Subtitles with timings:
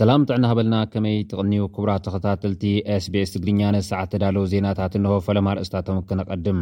[0.00, 2.62] ሰላም ጥዕና ሃበልና ከመይ ትቕንዩ ክቡራ ተኸታተልቲ
[3.04, 6.60] sቤስ ትግርኛ ነት ሰዓት ተዳለዉ ዜናታት ንሆ ፈለማርእስታቶም ክነቐድም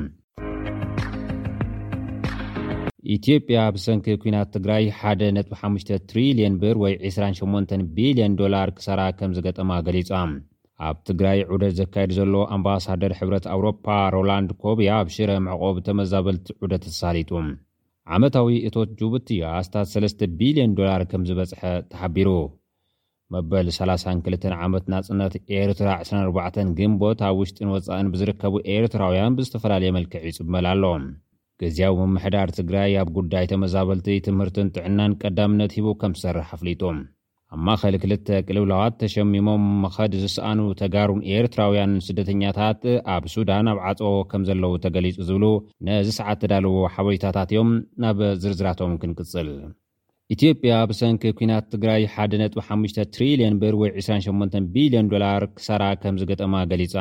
[3.16, 5.20] ኢትዮጵያ ብሰንኪ ኩናት ትግራይ ሓደ
[5.62, 10.10] .5ትሪልየን ብር ወይ 28 ቢልዮን ዶላር ክሳራ ከም ዝገጠማ ገሊጿ
[10.88, 13.86] ኣብ ትግራይ ዑደት ዘካየድ ዘሎ ኣምባሳደር ሕብረት ኣውሮፓ
[14.18, 17.32] ሮላንድ ኮብያ ኣብ ሽረ መዕቆብ ተመዛበልቲ ዑደት ተሳሊጡ
[18.16, 21.60] ዓመታዊ እቶት ጁቡቲዮ ኣስታት 3ስ ቢልዮን ዶላር ከም ዝበጽሐ
[21.94, 22.30] ተሓቢሩ
[23.34, 30.66] መበል 32 ዓመት ናጽነት ኤርትራ 24 ግንቦት ኣብ ውሽጥን ወፃእን ብዝርከቡ ኤርትራውያን ብዝተፈላለየ መልክዕ ይጽመል
[30.70, 30.84] ኣሎ
[31.60, 36.82] ገዚያዊ ምምሕዳር ትግራይ ኣብ ጉዳይ ተመዛበልቲ ትምህርትን ጥዕናን ቀዳምነት ሂቡ ከም ዝሰርሕ ኣፍሊጡ
[37.52, 42.80] ኣብ ማእኸሊ 2ልተ ቅልብላዋት ተሸሚሞም መኸድ ዝሰኣኑ ተጋሩን ኤርትራውያን ስደተኛታት
[43.16, 45.44] ኣብ ሱዳን ኣብ ዓፀኦ ከም ዘለዉ ተገሊጹ ዝብሉ
[45.88, 47.72] ነዝሰዓት ተዳልዎ ሓበሪታታት እዮም
[48.04, 49.50] ናብ ዝርዝራቶም ክንቅጽል
[50.34, 56.94] ኢትዮጵያ ብሰንኪ ኩናት ትግራይ ሓ5ትሪልየን ብር ወይ 28 ቢልዮን ዶላር ክሳራ ከም ዝገጠማ ገሊጻ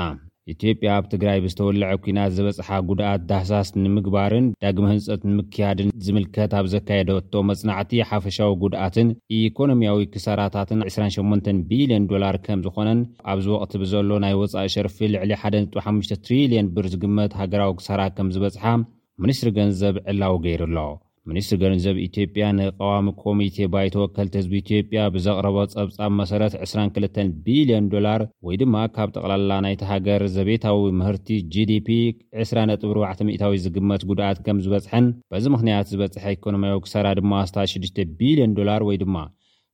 [0.54, 7.34] ኢትዮጵያ ኣብ ትግራይ ብዝተወልዐ ኩናት ዝበፅሓ ጉድኣት ዳህሳስ ንምግባርን ዳግሚ ህንፀት ንምክያድን ዝምልከት ኣብ ዘካየደቶ
[7.50, 13.02] መጽናዕቲ ሓፈሻዊ ጉድኣትን ኢኮኖምያዊ ክሳራታትን 28 ቢልዮን ዶላር ከም ዝኾነን
[13.34, 18.64] ኣብዝ ወቕቲ ብዘሎ ናይ ወፃኢ ሸርፊ ልዕሊ 15ትሪልየን ብር ዝግመት ሃገራዊ ክሳራ ከም ዝበጽሓ
[19.26, 20.78] ሚኒስትሪ ገንዘብ ዕላው ገይሩ ኣሎ
[21.30, 28.22] ሚኒስትሪ ገርንዘብ ኢትዮጵያ ንቃዋሚ ኮሚቴ ባይተ ወከልቲ ህዝቢ ኢትዮጵያ ብዘቕረቦ ጸብጻብ መሰረት 22 ቢልዮን ዶላር
[28.48, 31.90] ወይ ድማ ካብ ጠቕላላ ናይቲ ሃገር ዘቤታዊ ምህርቲ gፒ
[32.46, 38.98] 2ታዊ ዝግመት ጉድኣት ከም ዝበጽሐን በዚ ምኽንያት ዝበጽሐ ኢኮኖምያዊ ክሳራ ድማ ኣስታት6 ቢልዮን ዶላር ወይ
[39.04, 39.16] ድማ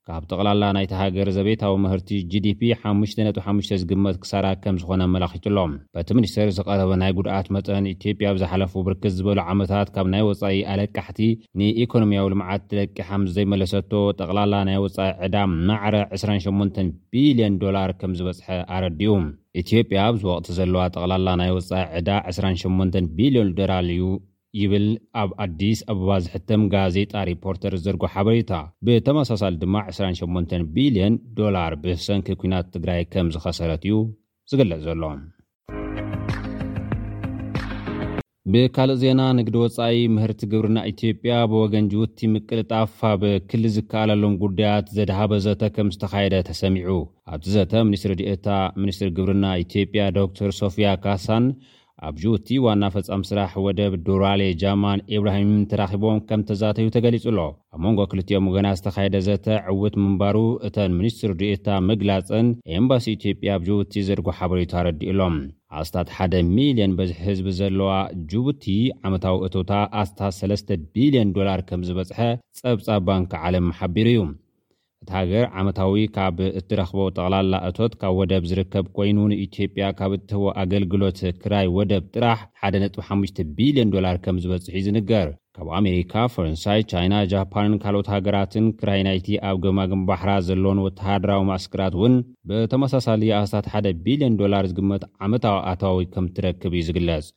[0.08, 6.50] ካብ ጠቕላላ ናይቲ ሃገር ዘቤታዊ ምህርቲ gፒ 55 ዝግመት ክሳራ ከም ዝኾነ ኣመላኪጡሎም በቲ ሚኒስተር
[6.58, 11.20] ዝቐረበ ናይ ጉድኣት መጠን ኢትዮጵያ ብዝሓለፉ ብርክዝ ዝበሉ ዓመታት ካብ ናይ ወፃኢ ኣለቃሕቲ
[11.62, 16.82] ንኢኮኖምያዊ ልምዓት ትለቂሓም ዘይመለሰቶ ጠቕላላ ናይ ወፃኢ ዕዳ ማዕረ 28
[17.16, 18.50] ቢልዮን ዶላር ከም ዝበጽሐ
[18.80, 19.16] ኣረዲኡ
[19.64, 24.04] ኢትዮጵያ ኣብዝወቕቲ ዘለዋ ጠቕላላ ናይ ወፃኢ ዕዳ 28 ቢልዮን ዶላል እዩ
[24.62, 24.84] ይብል
[25.22, 28.52] ኣብ ኣዲስ ኣበባ ዝሕተም ጋዜጣ ሪፖርተር ዘርጎ ሓበሬታ
[28.86, 33.94] ብተመሳሳሊ ድማ 28 ቢልዮን ዶላር ብሰንኪ ኩናት ትግራይ ከም ዝኸሰረት እዩ
[34.52, 35.20] ዝገለፅ ዘሎም
[38.54, 45.90] ብካልእ ዜና ንግዲ ወፃኢ ምህርቲ ግብርና ኢትዮጵያ ብወገንጂውቲ ምቅልጣፍ ብክሊ ዝከኣለሎም ጉዳያት ዘድሃበ ዘተ ከም
[45.96, 46.90] ዝተካየደ ተሰሚዑ
[47.36, 48.48] ኣብቲ ዘተ ሚኒስትሪ ድኤታ
[48.84, 51.48] ሚኒስትሪ ግብርና ኢትዮጵያ ዶ ተር ሶፊያ ካሳን
[52.08, 57.40] ኣብ ጅቡቲ ዋና ፈጻሚ ስራሕ ወደብ ዶራሌ ጃማን ኢብራሂም ተራኺቦም ከም ተዛተዩ ተገሊጹ ኣሎ
[57.74, 60.38] ኣብ መንጎ ክልትኦም ገና ዝተኻየደ ዘተ ዕውት ምምባሩ
[60.70, 62.50] እተን ሚኒስትሪ ድእታ ምግላፅን
[62.80, 65.38] ኤምባሲ ኢትዮጵያ ኣብ ጅቡቲ ዘርጎ ሓበሬቱ ኣረዲኡሎም
[65.82, 67.92] ኣስታት 1ደ ሚልዮን በዝሒ ህዝቢ ዘለዋ
[68.32, 68.68] ጅቡቲ
[69.10, 69.72] ዓመታዊ እቶታ
[70.04, 72.20] ኣስታት 3ለስተ ቢልዮን ዶላር ከም ዝበጽሐ
[72.62, 74.22] ጸብጻብ ባንኪ ዓለም ሓቢሩ እዩ
[75.04, 81.18] እቲ ሃገር ዓመታዊ ካብ እትረኽበ ጠቕላላ እቶት ካብ ወደብ ዝርከብ ኮይኑ ንኢትዮጵያ ካብ እትህቦ ኣገልግሎት
[81.42, 85.28] ክራይ ወደብ ጥራሕ 1.5 ቢልዮን ዶላር ከም ዝበጽሑ ዩ ዝንገር
[85.58, 91.96] ካብ ኣሜሪካ ፈረንሳይ ቻይና ጃፓንን ካልኦት ሃገራትን ክራይ ናይቲ ኣብ ግማግም ባሕራ ዘለን ወተሃደራዊ ማእስክራት
[92.00, 92.16] እውን
[92.52, 97.28] ብተመሳሳለ ኣስታት 1ደ ቢልዮን ዶላር ዝግመት ዓመታዊ ኣተባዊ ከም ትረክብ እዩ ዝግለጽ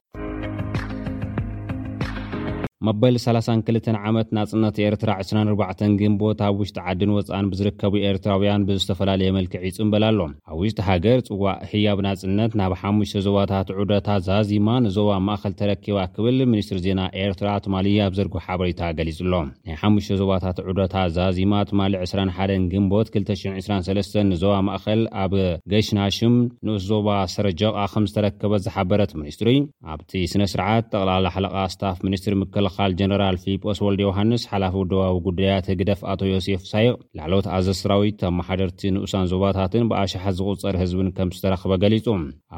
[2.86, 9.60] መበል 302 ዓመት ናጽነት ኤርትራ 24 ግንቦት ኣብ ውሽጢ ዓድን ወፃን ብዝርከቡ ኤርትራውያን ብዝተፈላለየ መልክዕ
[9.68, 10.20] ይጽምበላ ኣሎ
[10.50, 16.38] ኣብ ውሽጢ ሃገር ፅዋዕ ሒያብ ናፅነት ናብ ሓሽ ዞባታት ዑዶታ ዛዚማ ንዞባ ማእኸል ተረኪባ ክብል
[16.52, 21.80] ሚኒስትሪ ዜና ኤርትራ ትማሊ ኣብ ዘርጎ ሓበሬታ ገሊጹ ሎም ናይ 5 ዞባታት ዑዶታ ዛዚማ ትማ
[22.02, 25.32] 21 ግንቦት 223 ንዞባ ማእኸል ኣብ
[25.74, 26.36] ገሽናሽም
[26.68, 29.50] ንእስ ዞባ ሰረጀቃ ከም ዝተረከበ ዝሓበረት ሚኒስትሪ
[29.92, 35.14] ኣብቲ ስነ ስርዓት ጠቕላላ ሓለቓ ስታፍ ሚኒስትሪ ምከል ል ጀነራል ፊልጶስ ወልደ ዮሃንስ ሓላፊ ውደባዊ
[35.26, 41.08] ጉዳያት ህግደፍ ኣቶ ዮሴፍ ሳይቅ ላዕሎት ኣዘ ስራዊት ኣብ መሓደርቲ ንኡሳን ዞባታትን ብኣሽሓት ዝቝፀር ህዝብን
[41.18, 42.06] ከም ዝተረኽበ ገሊጹ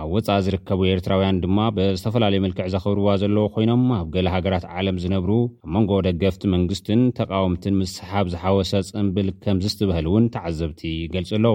[0.00, 5.32] ኣብ ወፃእ ዝርከቡ ኤርትራውያን ድማ ብዝተፈላለየ ምልክዕ ዘኽብርዋ ዘለዎ ኮይኖም ኣብ ገለ ሃገራት ዓለም ዝነብሩ
[5.62, 11.54] ኣብ መንጎ ደገፍቲ መንግስትን ተቃወምትን ምስስሓብ ዝሓወሰ ፅምብል ከምዚ ዝትበሃል እውን ተዓዘብቲ ይገልጹ ኣለዉ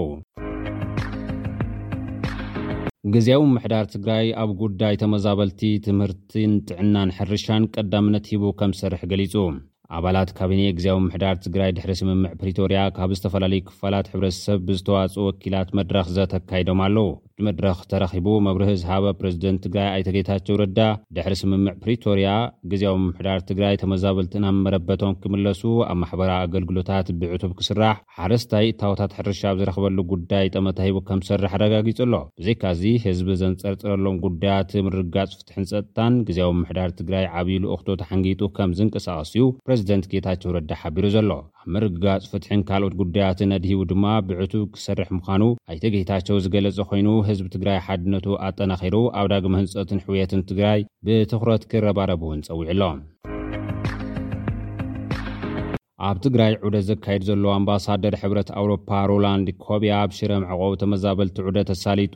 [3.13, 9.33] ጊዜ ምሕዳር ትግራይ ኣብ ጉዳይ ተመዛበልቲ ትምህርቲን ጥዕናን ሕርሻን ቀዳምነት ሂቡ ከም ዝሰርሕ ገሊጹ
[9.97, 16.07] ኣባላት ካቢነ ግዜያ ምሕዳር ትግራይ ድሕሪ ስምምዕ ፕሪቶርያ ካብ ዝተፈላለዩ ክፋላት ሕብረተሰብ ብዝተዋፅኦ ወኪላት መድራኽ
[16.17, 17.07] ዘ ተካይዶም ኣለዉ
[17.37, 20.79] እዚመድረኽ ተረኺቡ መብርህ ዝሃበ ፕረዚደንት ትግራይ ኣይተጌታቸው ረዳ
[21.15, 22.27] ድሕሪ ስምምዕ ፕሪቶርያ
[22.71, 29.59] ግዜዊ ምሕዳር ትግራይ ተመዛበልትናን መረበቶም ክምለሱ ኣብ ማሕበራዊ ኣገልግሎታት ብዕቱብ ክስራሕ ሓረስታይ እታወታት ሕርሻ ብ
[29.61, 36.13] ዝረኽበሉ ጉዳይ ጠመታ ሂቡ ከም ዝሰርሕ ኣረጋጊጹ ኣሎ ብዘይካዚ ህዝቢ ዘንጸርፅረሎም ጉዳያት ምርግጋጽ ፍትሕን ፀጥታን
[36.29, 41.29] ግዜዊ ምሕዳር ትግራይ ዓቢሉ እኽቶ ተሓንጊጡ ከም ዝንቅሳቐስ እዩ ፕረዚደንት ጌታቸው ረዳ ሓቢሩ ዘሎ
[41.63, 47.77] ኣብ ምርግጋጽ ፍትሕን ካልኦት ጉዳያትን ነዲሂቡ ድማ ብዕቱብ ክሰርሕ ምዃኑ ኣይተጌየታቸው ዝገለጸ ኮይኑ ህዝቢ ትግራይ
[47.85, 52.99] ሓድነቱ ኣጠናኺሩ ኣብዳግምህንፀትን ሕውየትን ትግራይ ብትኩረት ክረባረብእውን ፀውዕ ሎም
[56.09, 62.15] ኣብ ትግራይ ዑደ ዘካየድ ዘሎ ኣምባሳደር ሕብረት ኣውሮፓ ሮላንድ ኮብያብ ሽረምዕቆ ተመዛበልቲ ዑደ ተሳሊጡ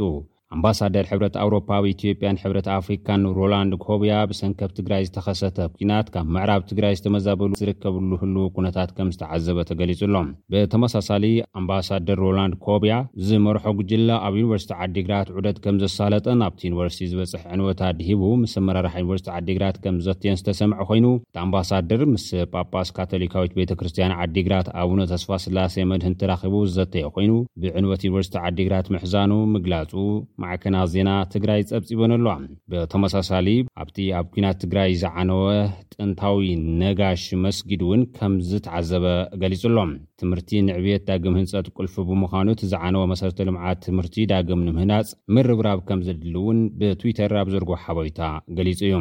[0.55, 6.93] ኣምባሳደር ሕብረት ኣውሮፓ ብኢትዮጵያን ሕብረት ኣፍሪካን ሮላንድ ኮብያ ብሰንከብ ትግራይ ዝተኸሰተ ኩናት ካብ ምዕራብ ትግራይ
[6.97, 11.25] ዝተመዛበሉ ዝርከብሉ ህሉ ኩነታት ከም ዝተዓዘበ ተገሊፁ ሎም ብተመሳሳሊ
[11.61, 12.93] ኣምባሳደር ሮላንድ ኮብያ
[13.29, 18.93] ዝመርሖ ጉጅላ ኣብ ዩኒቨርሲቲ ዓዲግራት ዑደት ከም ዘሳለጠን ኣብቲ ዩኒቨርሲቲ ዝበፅሕ ዕንበታ ድሂቡ ምስ ኣመራርሒ
[19.03, 25.29] ዩኒቨርሲቲ ዓዲግራት ከም ዘትዮን ዝተሰምዐ ኮይኑ እቲ ኣምባሳደር ምስ ጳጳስ ካቶሊካዊት ቤተክርስትያን ዓዲግራት ኣቡነ ተስፋ
[25.47, 29.91] ስላሴይ መድህን ተራኺቡ ዘተየ ኮይኑ ብዕንበት ዩኒቨርሲቲ ዓዲግራት ምሕዛኑ ምግላፁ
[30.41, 32.33] ማዕከና ዜና ትግራይ ፀብፂበን ኣለዋ
[32.71, 33.47] ብተመሳሳሊ
[33.83, 35.47] ኣብቲ ኣብ ኩናት ትግራይ ዝዓነወ
[35.93, 36.49] ጥንታዊ
[36.81, 39.05] ነጋሽ መስጊድ እውን ከም ዝተዓዘበ
[39.43, 39.77] ገሊፁ ኣሎ
[40.21, 46.01] ትምህርቲ ንዕብየት ዳግም ህንፀት ቁልፊ ብምዃኑ እቲ ዝዓነወ መሰረተ ልምዓት ትምህርቲ ዳግም ንምህናፅ ምርብራብ ከም
[46.09, 48.21] ዘድል እውን ብትዊተር ኣብ ዘርጎ ሓበሪታ
[48.59, 48.93] ገሊጹ እዩ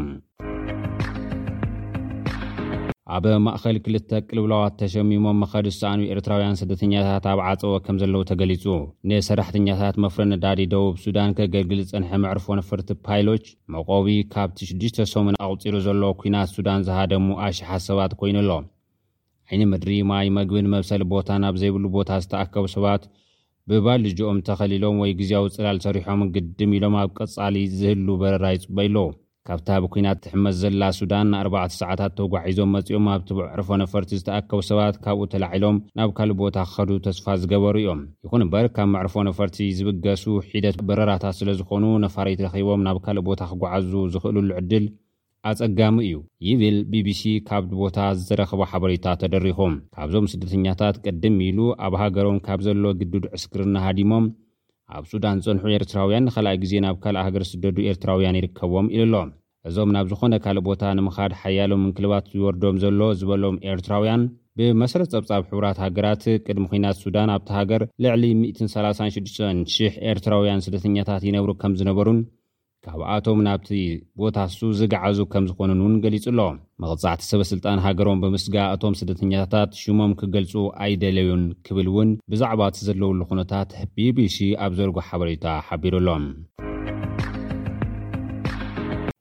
[3.15, 8.65] ኣብ ማእኸሊ 2ልተ ቅልብላዋት ተሸሚሞም መኸዲሰኣን ኤርትራውያን ስደተኛታት ኣብ ዓፀቦ ከም ዘለዉ ተገሊጹ
[9.11, 13.45] ንሰራሕተኛታት መፍረነዳዲ ደቡብ ሱዳን ኬገልግል ዝጸንሐ መዕርፎ ንፈርቲ ፓይሎች
[13.75, 18.51] መቆቢ ካብቲ ሽዱሽተ ሰሙን ኣቝፂሩ ዘለዎ ኲናት ሱዳን ዝሃደሙ ኣሽሓት ሰባት ኰይኑ ኣሎ
[19.51, 23.05] ዓይኒ ምድሪ ማይ መግቢ ንመብሰሊ ቦታ ናብ ዘይብሉ ቦታ ዝተኣከቡ ሰባት
[23.71, 29.07] ብባ ልጅኦም ተኸሊሎም ወይ ግዜያዊ ጽላል ሰሪሖምን ግድም ኢሎም ኣብ ቀጻሊ ዝህሉ በረራ ይጽበይለዉ
[29.49, 34.95] ካብቲ ብ ኩናት ትሕመዝ ዘላ ሱዳን ን4ርባዕተ ሰዓታት ተጓዒዞም መፂኦም ኣብቲ መዕርፎ ነፈርቲ ዝተኣከቡ ሰባት
[35.05, 40.25] ካብኡ ተላዒሎም ናብ ካልእ ቦታ ክኸዱ ተስፋ ዝገበሩ እዮም ይኹን እምበር ካብ መዕርፎ ነፈርቲ ዝብገሱ
[40.53, 44.87] ሒደት በረራታት ስለ ዝኾኑ ነፋርት ረኺቦም ናብ ካልእ ቦታ ክጓዓዙ ዝኽእልሉ ዕድል
[45.51, 46.17] ኣፀጋሚ እዩ
[46.47, 52.85] ይብል ቢቢሲ ካብ ቦታ ዝዘረኸቦ ሓበሬታ ተደሪኹም ካብዞም ስደተኛታት ቅድም ኢሉ ኣብ ሃገሮም ካብ ዘሎ
[53.03, 54.25] ግዱድ ዕስክርን ናሃዲሞም
[54.97, 59.31] ኣብ ሱዳን ዝፀንሑ ኤርትራውያን ንኸልኣይ ግዜ ናብ ካልእ ሃገር ስደዱ ኤርትራውያን ይርከቦም ኢሉ ኣሎ
[59.69, 64.23] እዞም ናብ ዝኾነ ካልእ ቦታ ንምኻድ ሓያሎ ምንክልባት ይወርዶም ዘሎ ዝበሎም ኤርትራውያን
[64.61, 71.75] ብመሰረት ጸብጻብ ሕቡራት ሃገራት ቅድሚ ኩናት ሱዳን ኣብቲ ሃገር ልዕሊ 136,000 ኤርትራውያን ስደተኛታት ይነብሩ ከም
[71.81, 72.21] ዝነበሩን
[72.89, 73.69] ካብኣቶም ናብቲ
[74.21, 76.41] ቦታ ሱ ዝገዓዙ ከም ዝኾኑን እውን ገሊጹ ኣሎ
[76.83, 80.53] መቕጻዕቲ ሰበ ስልጣን ሃገሮም ብምስጋእ እቶም ስደተኛታት ሽሞም ክገልፁ
[80.85, 84.37] ኣይደለዩን ክብል እውን ብዛዕባ እቲ ዘለውሉ ኹነታት bbሲ
[84.67, 86.27] ኣብ ዘርጎ ሓበሬታ ሓቢሩሎም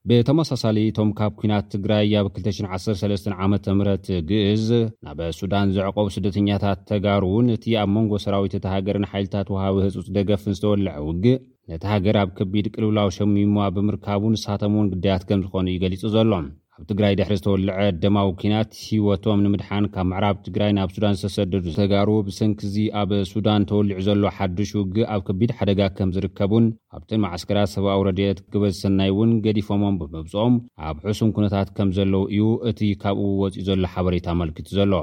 [0.10, 4.68] ብተመሳሳሊ እቶም ካብ ኩናት ትግራይ ኣብ 213 ዓመ ምት ግእዝ
[5.06, 10.94] ናብ ሱዳን ዘዕቆቡ ስደተኛታት ተጋሩእውን እቲ ኣብ መንጎ ሰራዊት እቲሃገርን ሓይልታት ውሃቢ ህፁፅ ደገፍን ዝተወልዐ
[11.10, 11.40] ውግእ
[11.72, 16.32] ነቲ ሃገር ኣብ ከቢድ ቅልውላዊ ሸሚማ ብምርካቡ ንሳተምን ግዳያት ከም ዝኾኑ እዩ ገሊጹ ዘሎ
[16.78, 22.10] ኣብ ትግራይ ድሕሪ ዝተወልዐ ደማ ውኪናት ሂወቶም ንምድሓን ካብ መዕራብ ትግራይ ናብ ሱዳን ዝተሰደዱ ዝተጋሩ
[22.30, 26.66] ብሰንኪ ዚ ኣብ ሱዳን ተወልዑ ዘሎ ሓዱሽ ውግእ ኣብ ክቢድ ሓደጋ ከም ዝርከቡን
[26.98, 30.58] ኣብቲን ማዓስከራት ሰብኣው ረድዮት ግበ ዝሰናይ እውን ገዲፎሞም ብምብፅኦም
[30.90, 34.94] ኣብ ሕሱም ኩነታት ከም ዘለዉ እዩ እቲ ካብኡ ወፂኡ ዘሎ ሓበሬታ መልክቱ ዘሎ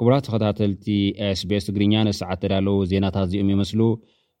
[0.00, 0.86] ክቡራት ተኸታተልቲ
[1.40, 3.80] ስቤስ ትግርኛ ንሰዓት ተዳለዉ ዜናታት እዚኦም ይመስሉ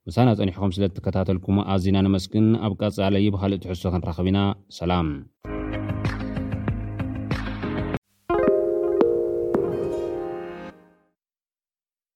[0.08, 4.40] ምሳና ፀኒሑኩም ስለ ትከታተልኩም ኣዜና ንመስግን ኣብ ቀፃለይ ብካልእ ትሕሶ ክንራኸብኢና
[4.80, 5.10] ሰላም